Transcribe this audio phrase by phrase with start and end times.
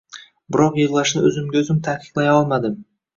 [0.53, 2.81] Biroq yig’lashni o’zimga o’zim taqiqlayolmadim.